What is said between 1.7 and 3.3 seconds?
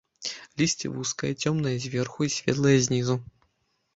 зверху і светлае знізу.